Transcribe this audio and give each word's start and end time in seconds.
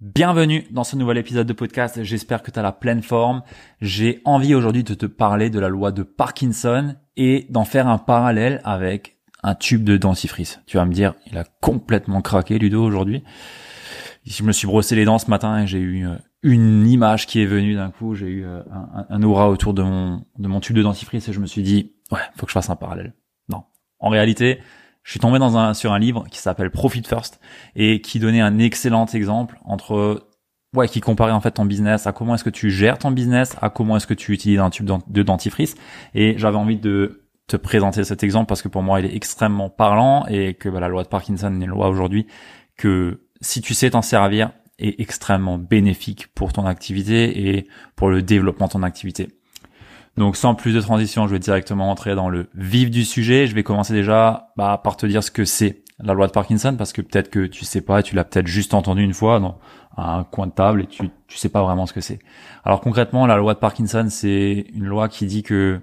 Bienvenue 0.00 0.66
dans 0.70 0.82
ce 0.82 0.96
nouvel 0.96 1.18
épisode 1.18 1.46
de 1.46 1.52
podcast. 1.52 2.02
J'espère 2.04 2.42
que 2.42 2.50
tu 2.50 2.58
as 2.58 2.62
la 2.62 2.72
pleine 2.72 3.02
forme. 3.02 3.42
J'ai 3.82 4.22
envie 4.24 4.54
aujourd'hui 4.54 4.82
de 4.82 4.94
te 4.94 5.04
parler 5.04 5.50
de 5.50 5.60
la 5.60 5.68
loi 5.68 5.92
de 5.92 6.02
Parkinson 6.02 6.94
et 7.18 7.46
d'en 7.50 7.66
faire 7.66 7.86
un 7.86 7.98
parallèle 7.98 8.62
avec 8.64 9.18
un 9.42 9.54
tube 9.54 9.84
de 9.84 9.98
dentifrice. 9.98 10.62
Tu 10.66 10.78
vas 10.78 10.86
me 10.86 10.94
dire, 10.94 11.12
il 11.30 11.36
a 11.36 11.44
complètement 11.60 12.22
craqué 12.22 12.58
Ludo 12.58 12.82
aujourd'hui. 12.82 13.22
Je 14.24 14.42
me 14.42 14.52
suis 14.52 14.66
brossé 14.66 14.96
les 14.96 15.04
dents 15.04 15.18
ce 15.18 15.28
matin 15.28 15.64
et 15.64 15.66
j'ai 15.66 15.80
eu 15.80 16.06
euh, 16.06 16.14
une 16.42 16.88
image 16.88 17.26
qui 17.26 17.42
est 17.42 17.46
venue 17.46 17.74
d'un 17.74 17.90
coup. 17.90 18.14
J'ai 18.14 18.28
eu 18.28 18.46
euh, 18.46 18.62
un, 19.10 19.22
aura 19.22 19.50
autour 19.50 19.74
de 19.74 19.82
mon, 19.82 20.24
de 20.38 20.48
mon 20.48 20.60
tube 20.60 20.76
de 20.76 20.82
dentifrice 20.82 21.28
et 21.28 21.34
je 21.34 21.40
me 21.40 21.46
suis 21.46 21.62
dit, 21.62 21.92
ouais, 22.10 22.20
faut 22.36 22.46
que 22.46 22.50
je 22.50 22.54
fasse 22.54 22.70
un 22.70 22.76
parallèle. 22.76 23.12
Non. 23.50 23.64
En 23.98 24.08
réalité, 24.08 24.60
je 25.02 25.10
suis 25.10 25.20
tombé 25.20 25.38
dans 25.38 25.56
un, 25.56 25.74
sur 25.74 25.92
un 25.92 25.98
livre 25.98 26.24
qui 26.30 26.38
s'appelle 26.38 26.70
Profit 26.70 27.02
First 27.02 27.40
et 27.74 28.00
qui 28.00 28.18
donnait 28.18 28.40
un 28.40 28.58
excellent 28.58 29.06
exemple 29.06 29.58
entre 29.64 30.28
ouais 30.76 30.88
qui 30.88 31.00
comparait 31.00 31.32
en 31.32 31.40
fait 31.40 31.52
ton 31.52 31.64
business 31.64 32.06
à 32.06 32.12
comment 32.12 32.34
est-ce 32.34 32.44
que 32.44 32.50
tu 32.50 32.70
gères 32.70 32.98
ton 32.98 33.10
business 33.10 33.56
à 33.60 33.70
comment 33.70 33.96
est-ce 33.96 34.06
que 34.06 34.14
tu 34.14 34.32
utilises 34.32 34.60
un 34.60 34.70
tube 34.70 34.88
de 35.08 35.22
dentifrice 35.22 35.74
et 36.14 36.38
j'avais 36.38 36.56
envie 36.56 36.76
de 36.76 37.24
te 37.48 37.56
présenter 37.56 38.04
cet 38.04 38.22
exemple 38.22 38.46
parce 38.46 38.62
que 38.62 38.68
pour 38.68 38.82
moi 38.82 39.00
il 39.00 39.06
est 39.06 39.16
extrêmement 39.16 39.68
parlant 39.68 40.26
et 40.28 40.54
que 40.54 40.68
bah, 40.68 40.78
la 40.80 40.88
loi 40.88 41.02
de 41.02 41.08
Parkinson 41.08 41.48
est 41.60 41.64
une 41.64 41.66
loi 41.66 41.88
aujourd'hui 41.88 42.26
que 42.76 43.26
si 43.40 43.60
tu 43.60 43.74
sais 43.74 43.90
t'en 43.90 44.02
servir 44.02 44.52
est 44.78 45.00
extrêmement 45.00 45.58
bénéfique 45.58 46.28
pour 46.34 46.52
ton 46.52 46.66
activité 46.66 47.48
et 47.56 47.68
pour 47.96 48.08
le 48.08 48.22
développement 48.22 48.66
de 48.66 48.72
ton 48.72 48.82
activité. 48.82 49.28
Donc 50.16 50.36
sans 50.36 50.54
plus 50.54 50.74
de 50.74 50.80
transition, 50.80 51.26
je 51.26 51.32
vais 51.32 51.38
directement 51.38 51.90
entrer 51.90 52.14
dans 52.14 52.28
le 52.28 52.48
vif 52.54 52.90
du 52.90 53.04
sujet. 53.04 53.46
Je 53.46 53.54
vais 53.54 53.62
commencer 53.62 53.92
déjà 53.92 54.52
bah, 54.56 54.80
par 54.82 54.96
te 54.96 55.06
dire 55.06 55.22
ce 55.22 55.30
que 55.30 55.44
c'est 55.44 55.84
la 56.02 56.14
loi 56.14 56.26
de 56.26 56.32
Parkinson 56.32 56.74
parce 56.76 56.92
que 56.92 57.02
peut-être 57.02 57.30
que 57.30 57.46
tu 57.46 57.64
sais 57.64 57.80
pas, 57.80 58.02
tu 58.02 58.14
l'as 58.14 58.24
peut-être 58.24 58.46
juste 58.46 58.74
entendu 58.74 59.02
une 59.02 59.14
fois 59.14 59.38
dans 59.38 59.58
un 59.96 60.24
coin 60.24 60.46
de 60.46 60.52
table 60.52 60.82
et 60.82 60.86
tu 60.86 61.10
tu 61.26 61.36
sais 61.36 61.48
pas 61.48 61.62
vraiment 61.62 61.86
ce 61.86 61.92
que 61.92 62.00
c'est. 62.00 62.18
Alors 62.64 62.80
concrètement, 62.80 63.26
la 63.26 63.36
loi 63.36 63.54
de 63.54 63.58
Parkinson, 63.58 64.06
c'est 64.08 64.66
une 64.72 64.86
loi 64.86 65.08
qui 65.08 65.26
dit 65.26 65.42
que 65.42 65.80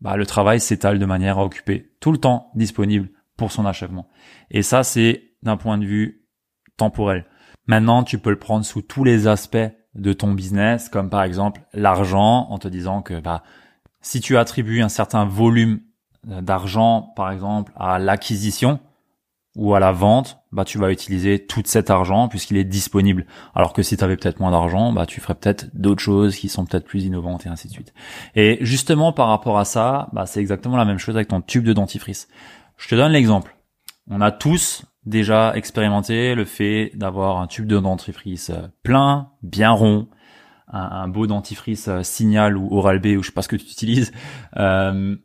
bah, 0.00 0.16
le 0.16 0.26
travail 0.26 0.60
s'étale 0.60 0.98
de 0.98 1.06
manière 1.06 1.38
à 1.38 1.44
occuper 1.44 1.92
tout 2.00 2.12
le 2.12 2.18
temps 2.18 2.50
disponible 2.54 3.10
pour 3.36 3.52
son 3.52 3.66
achèvement. 3.66 4.08
Et 4.50 4.62
ça, 4.62 4.82
c'est 4.82 5.34
d'un 5.42 5.56
point 5.56 5.78
de 5.78 5.86
vue 5.86 6.26
temporel. 6.76 7.26
Maintenant, 7.66 8.02
tu 8.02 8.18
peux 8.18 8.30
le 8.30 8.38
prendre 8.38 8.64
sous 8.64 8.82
tous 8.82 9.04
les 9.04 9.26
aspects 9.26 9.58
de 9.94 10.12
ton 10.12 10.32
business, 10.32 10.88
comme 10.88 11.10
par 11.10 11.22
exemple 11.22 11.62
l'argent, 11.72 12.46
en 12.50 12.58
te 12.58 12.68
disant 12.68 13.02
que 13.02 13.20
bah 13.20 13.42
si 14.00 14.20
tu 14.20 14.36
attribues 14.36 14.82
un 14.82 14.88
certain 14.88 15.24
volume 15.24 15.80
euh, 16.28 16.40
d'argent, 16.40 17.12
par 17.16 17.30
exemple, 17.30 17.72
à 17.76 17.98
l'acquisition 17.98 18.80
ou 19.56 19.74
à 19.74 19.80
la 19.80 19.90
vente, 19.90 20.38
bah 20.52 20.64
tu 20.64 20.78
vas 20.78 20.92
utiliser 20.92 21.44
tout 21.44 21.62
cet 21.64 21.90
argent 21.90 22.28
puisqu'il 22.28 22.56
est 22.56 22.64
disponible. 22.64 23.26
Alors 23.54 23.72
que 23.72 23.82
si 23.82 23.96
tu 23.96 24.04
avais 24.04 24.16
peut-être 24.16 24.38
moins 24.38 24.52
d'argent, 24.52 24.92
bah 24.92 25.06
tu 25.06 25.20
ferais 25.20 25.34
peut-être 25.34 25.66
d'autres 25.74 26.02
choses 26.02 26.36
qui 26.36 26.48
sont 26.48 26.64
peut-être 26.64 26.86
plus 26.86 27.04
innovantes 27.04 27.46
et 27.46 27.48
ainsi 27.48 27.66
de 27.66 27.72
suite. 27.72 27.92
Et 28.36 28.58
justement 28.60 29.12
par 29.12 29.28
rapport 29.28 29.58
à 29.58 29.64
ça, 29.64 30.08
bah 30.12 30.26
c'est 30.26 30.40
exactement 30.40 30.76
la 30.76 30.84
même 30.84 30.98
chose 30.98 31.16
avec 31.16 31.28
ton 31.28 31.40
tube 31.40 31.64
de 31.64 31.72
dentifrice. 31.72 32.28
Je 32.76 32.88
te 32.88 32.94
donne 32.94 33.12
l'exemple. 33.12 33.56
On 34.08 34.20
a 34.20 34.30
tous 34.30 34.84
déjà 35.04 35.52
expérimenté 35.56 36.34
le 36.34 36.44
fait 36.44 36.92
d'avoir 36.94 37.38
un 37.38 37.46
tube 37.46 37.66
de 37.66 37.78
dentifrice 37.78 38.50
euh, 38.50 38.68
plein, 38.82 39.30
bien 39.42 39.70
rond, 39.70 40.08
un, 40.72 41.08
beau 41.08 41.26
dentifrice 41.26 41.88
euh, 41.88 42.02
Signal 42.02 42.56
ou 42.56 42.68
Oral-B 42.76 43.06
ou 43.18 43.22
je 43.22 43.28
sais 43.28 43.32
pas 43.32 43.42
ce 43.42 43.48
que 43.48 43.56
tu 43.56 43.66
utilises, 43.66 44.12
euh, 44.56 45.16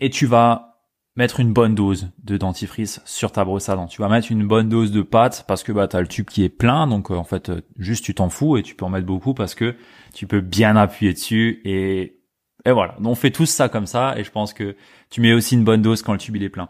et 0.00 0.10
tu 0.10 0.26
vas 0.26 0.82
mettre 1.16 1.40
une 1.40 1.52
bonne 1.52 1.74
dose 1.74 2.10
de 2.22 2.36
dentifrice 2.36 3.00
sur 3.06 3.32
ta 3.32 3.44
brosse 3.44 3.68
à 3.68 3.76
dents. 3.76 3.86
Tu 3.86 4.02
vas 4.02 4.08
mettre 4.08 4.30
une 4.30 4.46
bonne 4.46 4.68
dose 4.68 4.92
de 4.92 5.00
pâte 5.00 5.44
parce 5.48 5.62
que 5.62 5.72
bah 5.72 5.88
as 5.90 6.00
le 6.00 6.08
tube 6.08 6.26
qui 6.26 6.44
est 6.44 6.50
plein, 6.50 6.86
donc 6.86 7.10
euh, 7.10 7.14
en 7.14 7.24
fait 7.24 7.50
juste 7.78 8.04
tu 8.04 8.14
t'en 8.14 8.28
fous 8.28 8.56
et 8.56 8.62
tu 8.62 8.74
peux 8.74 8.84
en 8.84 8.90
mettre 8.90 9.06
beaucoup 9.06 9.34
parce 9.34 9.54
que 9.54 9.76
tu 10.12 10.26
peux 10.26 10.40
bien 10.40 10.76
appuyer 10.76 11.12
dessus 11.12 11.60
et 11.64 12.20
et 12.64 12.72
voilà. 12.72 12.96
Donc 12.98 13.12
on 13.12 13.14
fait 13.14 13.30
tous 13.30 13.46
ça 13.46 13.68
comme 13.68 13.86
ça 13.86 14.18
et 14.18 14.24
je 14.24 14.30
pense 14.30 14.52
que 14.52 14.76
tu 15.08 15.20
mets 15.20 15.32
aussi 15.32 15.54
une 15.54 15.64
bonne 15.64 15.82
dose 15.82 16.02
quand 16.02 16.12
le 16.12 16.18
tube 16.18 16.36
il 16.36 16.42
est 16.42 16.50
plein. 16.50 16.68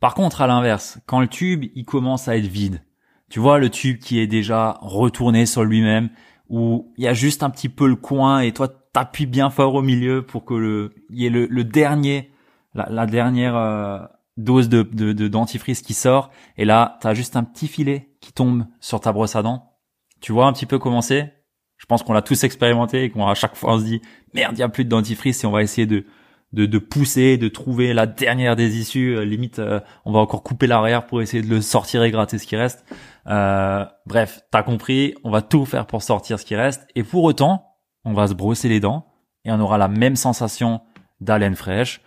Par 0.00 0.14
contre 0.14 0.42
à 0.42 0.46
l'inverse, 0.46 0.98
quand 1.06 1.20
le 1.20 1.28
tube 1.28 1.64
il 1.74 1.84
commence 1.84 2.28
à 2.28 2.36
être 2.36 2.46
vide, 2.46 2.82
tu 3.30 3.40
vois 3.40 3.58
le 3.58 3.68
tube 3.68 3.98
qui 3.98 4.20
est 4.20 4.26
déjà 4.26 4.78
retourné 4.80 5.44
sur 5.44 5.64
lui-même, 5.64 6.10
où 6.48 6.92
il 6.96 7.04
y 7.04 7.08
a 7.08 7.12
juste 7.12 7.42
un 7.42 7.50
petit 7.50 7.68
peu 7.68 7.86
le 7.86 7.96
coin 7.96 8.40
et 8.40 8.52
toi 8.52 8.68
t'appuies 8.68 9.26
bien 9.26 9.50
fort 9.50 9.74
au 9.74 9.82
milieu 9.82 10.24
pour 10.24 10.44
que 10.44 10.54
le 10.54 10.94
il 11.10 11.20
y 11.20 11.26
ait 11.26 11.30
le, 11.30 11.64
dernier 11.64 12.30
la, 12.74 13.06
dernière 13.06 13.56
euh, 13.56 13.98
dose 14.36 14.68
de, 14.68 14.82
de, 14.82 15.28
dentifrice 15.28 15.82
qui 15.82 15.94
sort 15.94 16.30
et 16.56 16.64
là 16.64 16.98
t'as 17.00 17.14
juste 17.14 17.36
un 17.36 17.44
petit 17.44 17.68
filet 17.68 18.10
qui 18.20 18.32
tombe 18.32 18.66
sur 18.80 19.00
ta 19.00 19.12
brosse 19.12 19.36
à 19.36 19.42
dents. 19.42 19.72
Tu 20.20 20.32
vois 20.32 20.46
un 20.46 20.52
petit 20.52 20.66
peu 20.66 20.78
comment 20.78 21.02
c'est? 21.02 21.34
Je 21.76 21.86
pense 21.86 22.02
qu'on 22.02 22.12
l'a 22.12 22.22
tous 22.22 22.44
expérimenté 22.44 23.04
et 23.04 23.10
qu'on 23.10 23.26
à 23.26 23.34
chaque 23.34 23.56
fois 23.56 23.74
on 23.74 23.78
se 23.78 23.84
dit 23.84 24.00
merde 24.32 24.56
il 24.56 24.60
y 24.60 24.62
a 24.62 24.68
plus 24.68 24.84
de 24.84 24.90
dentifrice 24.90 25.44
et 25.44 25.46
on 25.46 25.50
va 25.50 25.62
essayer 25.62 25.86
de 25.86 26.06
de, 26.54 26.66
de 26.66 26.78
pousser, 26.78 27.36
de 27.36 27.48
trouver 27.48 27.92
la 27.92 28.06
dernière 28.06 28.56
des 28.56 28.78
issues. 28.78 29.16
Euh, 29.16 29.24
limite, 29.24 29.58
euh, 29.58 29.80
on 30.04 30.12
va 30.12 30.20
encore 30.20 30.42
couper 30.42 30.66
l'arrière 30.66 31.04
pour 31.04 31.20
essayer 31.20 31.42
de 31.42 31.48
le 31.48 31.60
sortir 31.60 32.02
et 32.04 32.10
gratter 32.10 32.38
ce 32.38 32.46
qui 32.46 32.56
reste. 32.56 32.84
Euh, 33.26 33.84
bref, 34.06 34.42
t'as 34.50 34.62
compris, 34.62 35.14
on 35.24 35.30
va 35.30 35.42
tout 35.42 35.64
faire 35.64 35.86
pour 35.86 36.02
sortir 36.02 36.38
ce 36.38 36.44
qui 36.44 36.54
reste. 36.54 36.86
Et 36.94 37.02
pour 37.02 37.24
autant, 37.24 37.74
on 38.04 38.12
va 38.12 38.28
se 38.28 38.34
brosser 38.34 38.68
les 38.68 38.80
dents 38.80 39.06
et 39.44 39.50
on 39.50 39.60
aura 39.60 39.78
la 39.78 39.88
même 39.88 40.14
sensation 40.16 40.80
d'haleine 41.20 41.56
fraîche. 41.56 42.00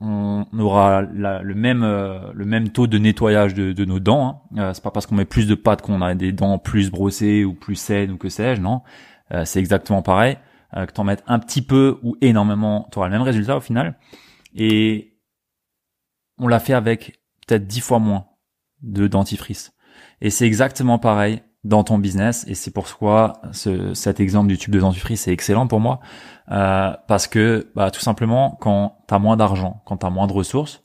On 0.00 0.46
aura 0.56 1.02
le 1.02 1.54
même 1.54 1.80
le 1.80 2.44
même 2.44 2.68
taux 2.68 2.86
de 2.86 2.98
nettoyage 2.98 3.54
de, 3.54 3.84
nos 3.84 3.98
dents. 3.98 4.44
Hein. 4.56 4.72
c'est 4.72 4.82
pas 4.84 4.92
parce 4.92 5.06
qu'on 5.06 5.16
met 5.16 5.24
plus 5.24 5.48
de 5.48 5.56
pâte 5.56 5.82
qu'on 5.82 6.02
a 6.02 6.14
des 6.14 6.30
dents 6.30 6.58
plus 6.58 6.92
brossées 6.92 7.44
ou 7.44 7.52
plus 7.52 7.74
saines 7.74 8.12
ou 8.12 8.16
que 8.16 8.28
sais-je. 8.28 8.60
Non, 8.60 8.82
c'est 9.42 9.58
exactement 9.58 10.02
pareil. 10.02 10.36
Euh, 10.76 10.84
que 10.84 10.92
t'en 10.92 11.04
mettes 11.04 11.24
un 11.26 11.38
petit 11.38 11.62
peu 11.62 11.98
ou 12.02 12.16
énormément, 12.20 12.88
tu 12.92 12.98
auras 12.98 13.08
le 13.08 13.12
même 13.12 13.22
résultat 13.22 13.56
au 13.56 13.60
final. 13.60 13.98
Et 14.54 15.18
on 16.38 16.46
l'a 16.46 16.60
fait 16.60 16.74
avec 16.74 17.20
peut-être 17.46 17.66
dix 17.66 17.80
fois 17.80 17.98
moins 17.98 18.26
de 18.82 19.06
dentifrice. 19.06 19.72
Et 20.20 20.30
c'est 20.30 20.46
exactement 20.46 20.98
pareil 20.98 21.42
dans 21.64 21.84
ton 21.84 21.98
business 21.98 22.44
et 22.48 22.54
c'est 22.54 22.70
pourquoi 22.70 23.40
ce, 23.52 23.92
cet 23.92 24.20
exemple 24.20 24.48
du 24.48 24.56
tube 24.56 24.72
de 24.72 24.78
dentifrice 24.78 25.26
est 25.26 25.32
excellent 25.32 25.66
pour 25.66 25.80
moi 25.80 25.98
euh, 26.52 26.92
parce 27.08 27.26
que 27.26 27.70
bah, 27.74 27.90
tout 27.90 28.00
simplement 28.00 28.56
quand 28.60 29.04
tu 29.08 29.14
as 29.14 29.18
moins 29.18 29.36
d'argent, 29.36 29.82
quand 29.84 29.98
tu 29.98 30.06
as 30.06 30.10
moins 30.10 30.28
de 30.28 30.32
ressources, 30.32 30.84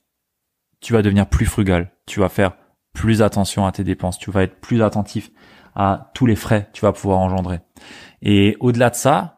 tu 0.82 0.94
vas 0.94 1.04
devenir 1.04 1.28
plus 1.28 1.46
frugal, 1.46 1.92
tu 2.08 2.20
vas 2.20 2.30
faire 2.30 2.58
plus 2.94 3.22
attention 3.22 3.66
à 3.68 3.72
tes 3.72 3.84
dépenses, 3.84 4.18
tu 4.18 4.32
vas 4.32 4.44
être 4.44 4.60
plus 4.62 4.82
attentif 4.82 5.30
à 5.76 6.12
tous 6.14 6.26
les 6.26 6.36
frais 6.36 6.66
que 6.66 6.78
tu 6.78 6.82
vas 6.82 6.92
pouvoir 6.92 7.20
engendrer. 7.20 7.60
Et 8.22 8.58
au-delà 8.60 8.90
de 8.90 8.96
ça, 8.96 9.33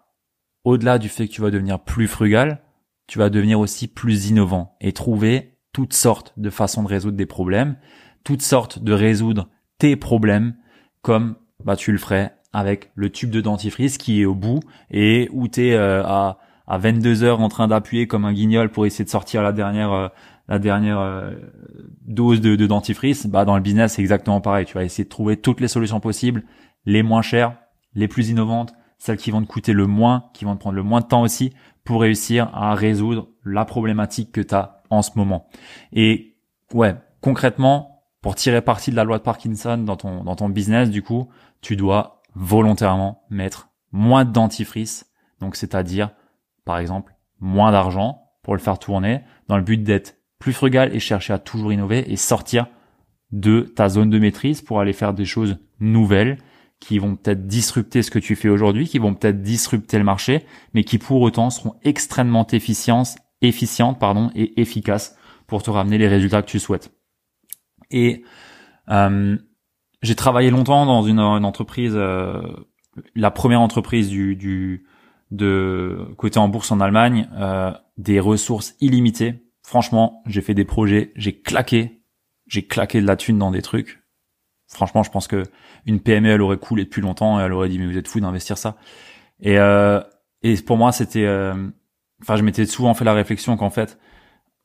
au-delà 0.66 0.98
du 0.98 1.08
fait 1.10 1.28
que 1.28 1.34
tu 1.34 1.42
vas 1.42 1.52
devenir 1.52 1.80
plus 1.80 2.08
frugal, 2.08 2.62
tu 3.08 3.20
vas 3.20 3.30
devenir 3.30 3.60
aussi 3.60 3.88
plus 3.88 4.30
innovant 4.30 4.76
et 4.82 4.92
trouver 4.92 5.58
toutes 5.72 5.94
sortes 5.94 6.34
de 6.38 6.50
façons 6.50 6.84
de 6.84 6.88
résoudre 6.88 7.16
des 7.16 7.26
problèmes, 7.26 7.78
toutes 8.24 8.42
sortes 8.42 8.80
de 8.80 8.92
résoudre 8.92 9.48
tes 9.78 9.96
problèmes 9.96 10.56
comme 11.02 11.36
bah 11.64 11.76
tu 11.76 11.92
le 11.92 11.98
ferais 11.98 12.36
avec 12.52 12.92
le 12.96 13.10
tube 13.10 13.30
de 13.30 13.42
dentifrice 13.42 13.98
qui 13.98 14.22
est 14.22 14.26
au 14.26 14.36
bout 14.36 14.60
et 14.90 15.30
où 15.32 15.48
tu 15.48 15.68
es 15.68 15.74
euh, 15.74 16.04
à 16.04 16.40
à 16.68 16.78
22 16.78 17.24
heures 17.24 17.42
en 17.42 17.50
train 17.50 17.68
d'appuyer 17.68 18.08
comme 18.08 18.26
un 18.26 18.34
guignol 18.34 18.70
pour 18.70 18.86
essayer 18.86 19.06
de 19.06 19.10
sortir 19.10 19.44
la 19.44 19.52
dernière 19.52 19.92
euh, 19.92 20.08
la 20.48 20.60
dernière 20.60 21.00
euh, 21.00 21.32
dose 22.06 22.40
de, 22.40 22.56
de, 22.56 22.68
dentifrice, 22.68 23.26
bah 23.26 23.46
dans 23.46 23.56
le 23.56 23.62
business 23.62 23.94
c'est 23.94 24.02
exactement 24.02 24.42
pareil. 24.42 24.66
Tu 24.66 24.76
vas 24.76 24.84
essayer 24.84 25.04
de 25.04 25.10
trouver 25.10 25.38
toutes 25.38 25.60
les 25.60 25.68
solutions 25.68 26.00
possibles, 26.00 26.44
les 26.86 27.04
moins 27.04 27.24
chères, 27.24 27.56
les 27.96 28.08
plus 28.08 28.30
innovantes, 28.30 28.74
celles 28.98 29.18
qui 29.18 29.32
vont 29.32 29.42
te 29.42 29.48
coûter 29.48 29.74
le 29.74 29.88
moins, 29.88 30.26
qui 30.34 30.46
vont 30.46 30.56
te 30.56 30.60
prendre 30.60 30.76
le 30.76 30.84
moins 30.84 31.02
de 31.02 31.06
temps 31.06 31.22
aussi 31.22 31.54
pour 31.84 32.02
réussir 32.02 32.50
à 32.54 32.74
résoudre 32.74 33.30
la 33.44 33.66
problématique 33.66 34.32
que 34.32 34.42
tu 34.42 34.56
as 34.56 34.82
en 34.90 35.02
ce 35.02 35.12
moment. 35.16 35.48
Et 35.94 36.38
ouais, 36.74 36.96
concrètement, 37.22 38.04
pour 38.22 38.36
tirer 38.36 38.62
parti 38.62 38.92
de 38.92 38.96
la 38.96 39.04
loi 39.04 39.18
de 39.18 39.24
Parkinson 39.24 39.78
dans 39.78 39.96
ton 39.96 40.24
dans 40.24 40.36
ton 40.36 40.50
business, 40.50 40.90
du 40.90 41.04
coup, 41.04 41.30
tu 41.62 41.76
dois 41.76 42.22
volontairement 42.34 43.24
mettre 43.30 43.70
moins 43.92 44.26
de 44.26 44.32
dentifrice, 44.32 45.12
donc 45.40 45.56
c'est-à-dire 45.56 46.12
par 46.66 46.80
exemple 46.80 47.16
moins 47.40 47.72
d'argent 47.72 48.24
pour 48.42 48.54
le 48.56 48.60
faire 48.60 48.80
tourner 48.80 49.22
dans 49.48 49.58
le 49.58 49.64
but 49.64 49.82
d'être 49.82 50.18
plus 50.40 50.54
frugal 50.54 50.94
et 50.94 51.00
chercher 51.00 51.34
à 51.34 51.40
toujours 51.40 51.72
innover 51.72 52.12
et 52.12 52.16
sortir 52.16 52.68
de 53.32 53.62
ta 53.62 53.90
zone 53.90 54.10
de 54.10 54.20
maîtrise 54.20 54.62
pour 54.62 54.80
aller 54.80 54.94
faire 54.94 55.14
des 55.14 55.26
choses 55.26 55.58
nouvelles 55.80 56.38
qui 56.80 57.00
vont 57.00 57.16
peut-être 57.16 57.48
disrupter 57.48 58.04
ce 58.04 58.12
que 58.12 58.20
tu 58.20 58.36
fais 58.36 58.50
aujourd'hui, 58.50 58.88
qui 58.88 59.00
vont 59.00 59.14
peut-être 59.14 59.42
disrupter 59.42 59.98
le 59.98 60.04
marché, 60.04 60.46
mais 60.74 60.84
qui 60.84 60.98
pour 60.98 61.22
autant 61.22 61.50
seront 61.50 61.76
extrêmement 61.84 62.46
efficientes, 62.48 63.16
efficientes 63.42 64.00
pardon, 64.00 64.30
et 64.36 64.60
efficaces 64.62 65.18
pour 65.48 65.64
te 65.64 65.70
ramener 65.70 65.98
les 65.98 66.08
résultats 66.08 66.42
que 66.42 66.50
tu 66.50 66.60
souhaites. 66.60 66.92
Et 67.92 68.24
euh, 68.90 69.38
j'ai 70.02 70.16
travaillé 70.16 70.50
longtemps 70.50 70.86
dans 70.86 71.04
une, 71.04 71.20
entreprise, 71.20 71.94
euh, 71.96 72.42
la 73.16 73.32
première 73.32 73.62
entreprise 73.62 74.10
du, 74.10 74.36
du 74.36 74.86
de 75.32 76.08
côté 76.18 76.40
en 76.40 76.48
bourse 76.48 76.72
en 76.72 76.80
Allemagne, 76.80 77.30
euh, 77.36 77.72
des 77.98 78.20
ressources 78.20 78.76
illimitées. 78.80 79.44
Franchement, 79.64 80.22
j'ai 80.28 80.42
fait 80.42 80.54
des 80.54 80.66
projets, 80.66 81.12
j'ai 81.16 81.40
claqué, 81.42 82.04
j'ai 82.48 82.68
claqué 82.68 83.02
de 83.02 83.08
la 83.08 83.16
thune 83.16 83.40
dans 83.40 83.52
des 83.52 83.62
trucs. 83.62 84.05
Franchement, 84.68 85.04
je 85.04 85.12
pense 85.12 85.28
que 85.28 85.44
une 85.86 86.00
PME, 86.00 86.30
elle 86.30 86.42
aurait 86.42 86.58
coulé 86.58 86.84
depuis 86.86 87.02
longtemps 87.02 87.40
et 87.40 87.44
elle 87.44 87.54
aurait 87.54 87.70
dit 87.70 87.80
mais 87.80 87.86
vous 87.86 87.98
êtes 87.98 88.08
fou 88.08 88.20
d'investir 88.20 88.58
ça. 88.58 88.76
Et 89.40 89.60
euh, 89.60 90.02
et 90.42 90.56
pour 90.58 90.78
moi, 90.78 90.92
c'était, 90.92 91.26
euh, 91.26 91.54
enfin, 92.22 92.36
je 92.36 92.44
m'étais 92.44 92.66
souvent 92.66 92.94
fait 92.94 93.06
la 93.06 93.14
réflexion 93.14 93.58
qu'en 93.58 93.70
fait, 93.70 93.98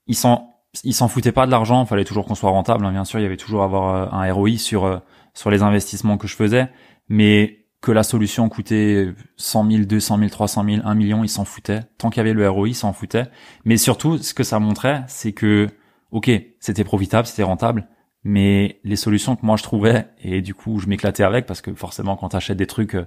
ils 0.06 0.17
s'en 0.17 0.49
ils 0.85 0.94
s'en 0.94 1.08
foutaient 1.08 1.32
pas 1.32 1.47
de 1.47 1.50
l'argent. 1.50 1.82
Il 1.85 1.87
fallait 1.87 2.05
toujours 2.05 2.26
qu'on 2.26 2.35
soit 2.35 2.50
rentable, 2.50 2.85
hein, 2.87 2.93
bien 2.93 3.05
sûr. 3.05 3.19
Il 3.19 3.23
y 3.23 3.26
avait 3.26 3.37
toujours 3.37 3.62
avoir 3.62 4.14
un 4.14 4.32
ROI 4.32 4.56
sur 4.58 5.02
sur 5.35 5.50
les 5.50 5.62
investissements 5.62 6.17
que 6.19 6.26
je 6.26 6.37
faisais, 6.37 6.70
mais 7.08 7.61
que 7.81 7.93
la 7.93 8.03
solution 8.03 8.49
coûtait 8.49 9.08
100 9.37 9.70
000, 9.70 9.85
200 9.85 10.19
000, 10.19 10.29
300 10.31 10.64
000, 10.64 10.81
1 10.85 10.94
million, 10.94 11.25
ils 11.25 11.29
s'en 11.29 11.44
foutaient. 11.44 11.81
Tant 11.99 12.11
qu'il 12.11 12.19
y 12.19 12.20
avait 12.20 12.35
le 12.35 12.49
ROI, 12.49 12.69
ils 12.69 12.75
s'en 12.75 12.93
foutaient. 12.93 13.26
Mais 13.64 13.76
surtout, 13.79 14.19
ce 14.19 14.35
que 14.35 14.43
ça 14.43 14.58
montrait, 14.58 15.05
c'est 15.08 15.32
que, 15.32 15.69
ok, 16.11 16.31
c'était 16.58 16.85
profitable, 16.85 17.26
c'était 17.26 17.43
rentable, 17.43 17.88
mais 18.25 18.81
les 18.84 18.96
solutions 18.96 19.37
que 19.37 19.44
moi 19.44 19.56
je 19.56 19.62
trouvais, 19.62 20.06
et 20.22 20.43
du 20.43 20.55
coup, 20.55 20.78
je 20.78 20.87
m'éclatais 20.87 21.22
avec, 21.22 21.46
parce 21.46 21.61
que 21.61 21.75
forcément, 21.75 22.17
quand 22.17 22.31
tu 22.31 22.37
achètes 22.37 22.56
des 22.56 22.67
trucs 22.67 22.94
euh, 22.94 23.06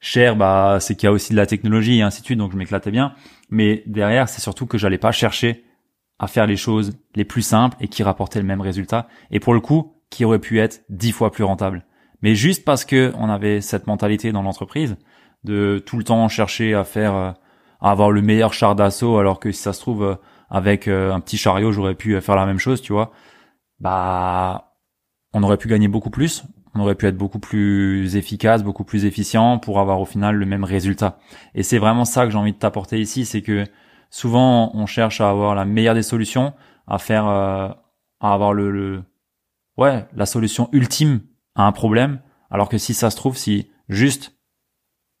chers, 0.00 0.36
bah, 0.36 0.78
c'est 0.80 0.94
qu'il 0.94 1.06
y 1.06 1.08
a 1.08 1.12
aussi 1.12 1.32
de 1.32 1.36
la 1.36 1.46
technologie 1.46 1.98
et 1.98 2.02
ainsi 2.02 2.20
de 2.20 2.26
suite, 2.26 2.38
donc 2.38 2.52
je 2.52 2.56
m'éclatais 2.56 2.90
bien. 2.90 3.14
Mais 3.50 3.82
derrière, 3.86 4.28
c'est 4.28 4.40
surtout 4.40 4.66
que 4.66 4.78
j'allais 4.78 4.98
pas 4.98 5.12
chercher 5.12 5.64
à 6.18 6.26
faire 6.26 6.46
les 6.46 6.56
choses 6.56 6.92
les 7.14 7.24
plus 7.24 7.42
simples 7.42 7.76
et 7.80 7.88
qui 7.88 8.02
rapportaient 8.02 8.40
le 8.40 8.46
même 8.46 8.60
résultat. 8.60 9.08
Et 9.30 9.40
pour 9.40 9.54
le 9.54 9.60
coup, 9.60 9.94
qui 10.10 10.24
aurait 10.24 10.38
pu 10.38 10.60
être 10.60 10.84
dix 10.88 11.12
fois 11.12 11.30
plus 11.32 11.44
rentable 11.44 11.84
mais 12.22 12.34
juste 12.34 12.64
parce 12.64 12.84
que 12.84 13.12
on 13.16 13.28
avait 13.28 13.60
cette 13.60 13.86
mentalité 13.86 14.32
dans 14.32 14.42
l'entreprise 14.42 14.96
de 15.44 15.82
tout 15.84 15.96
le 15.96 16.04
temps 16.04 16.28
chercher 16.28 16.74
à 16.74 16.84
faire, 16.84 17.14
euh, 17.14 17.30
à 17.80 17.90
avoir 17.90 18.10
le 18.10 18.20
meilleur 18.20 18.52
char 18.52 18.74
d'assaut, 18.74 19.18
alors 19.18 19.40
que 19.40 19.52
si 19.52 19.62
ça 19.62 19.72
se 19.72 19.80
trouve 19.80 20.04
euh, 20.04 20.14
avec 20.50 20.88
un 20.88 21.20
petit 21.20 21.36
chariot, 21.36 21.70
j'aurais 21.70 21.94
pu 21.94 22.20
faire 22.20 22.34
la 22.34 22.44
même 22.44 22.58
chose, 22.58 22.82
tu 22.82 22.92
vois. 22.92 23.12
Bah, 23.80 24.76
on 25.32 25.42
aurait 25.42 25.56
pu 25.56 25.68
gagner 25.68 25.88
beaucoup 25.88 26.10
plus, 26.10 26.44
on 26.74 26.80
aurait 26.80 26.94
pu 26.94 27.06
être 27.06 27.16
beaucoup 27.16 27.38
plus 27.38 28.16
efficace, 28.16 28.62
beaucoup 28.62 28.84
plus 28.84 29.04
efficient 29.04 29.58
pour 29.58 29.80
avoir 29.80 30.00
au 30.00 30.04
final 30.04 30.36
le 30.36 30.46
même 30.46 30.64
résultat. 30.64 31.18
Et 31.54 31.62
c'est 31.62 31.78
vraiment 31.78 32.04
ça 32.04 32.24
que 32.24 32.30
j'ai 32.30 32.38
envie 32.38 32.52
de 32.52 32.58
t'apporter 32.58 33.00
ici, 33.00 33.24
c'est 33.24 33.42
que 33.42 33.64
souvent 34.10 34.70
on 34.74 34.86
cherche 34.86 35.20
à 35.20 35.30
avoir 35.30 35.54
la 35.54 35.64
meilleure 35.64 35.94
des 35.94 36.02
solutions, 36.02 36.52
à 36.86 36.98
faire, 36.98 37.26
à 37.26 37.84
avoir 38.20 38.52
le, 38.52 38.70
le 38.70 39.04
ouais, 39.76 40.06
la 40.14 40.26
solution 40.26 40.68
ultime 40.72 41.20
un 41.56 41.72
problème, 41.72 42.20
alors 42.50 42.68
que 42.68 42.78
si 42.78 42.94
ça 42.94 43.10
se 43.10 43.16
trouve, 43.16 43.36
si 43.36 43.70
juste 43.88 44.36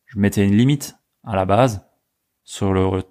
je 0.06 0.18
mettais 0.18 0.44
une 0.44 0.56
limite 0.56 0.96
à 1.24 1.36
la 1.36 1.44
base 1.44 1.86
sur 2.44 2.72
le 2.72 3.02